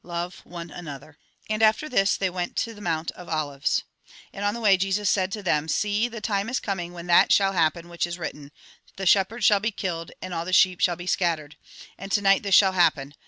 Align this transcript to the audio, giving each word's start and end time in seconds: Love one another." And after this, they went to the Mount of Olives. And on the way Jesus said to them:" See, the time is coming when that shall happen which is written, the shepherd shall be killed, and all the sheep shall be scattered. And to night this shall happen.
Love 0.03 0.41
one 0.45 0.71
another." 0.71 1.15
And 1.47 1.61
after 1.61 1.87
this, 1.87 2.17
they 2.17 2.27
went 2.31 2.55
to 2.55 2.73
the 2.73 2.81
Mount 2.81 3.11
of 3.11 3.29
Olives. 3.29 3.83
And 4.33 4.43
on 4.43 4.55
the 4.55 4.59
way 4.59 4.75
Jesus 4.75 5.11
said 5.11 5.31
to 5.33 5.43
them:" 5.43 5.67
See, 5.67 6.07
the 6.07 6.19
time 6.19 6.49
is 6.49 6.59
coming 6.59 6.93
when 6.93 7.05
that 7.05 7.31
shall 7.31 7.53
happen 7.53 7.87
which 7.87 8.07
is 8.07 8.17
written, 8.17 8.51
the 8.95 9.05
shepherd 9.05 9.43
shall 9.43 9.59
be 9.59 9.69
killed, 9.69 10.11
and 10.19 10.33
all 10.33 10.43
the 10.43 10.53
sheep 10.53 10.81
shall 10.81 10.95
be 10.95 11.05
scattered. 11.05 11.55
And 11.99 12.11
to 12.13 12.21
night 12.23 12.41
this 12.41 12.55
shall 12.55 12.71
happen. 12.71 13.13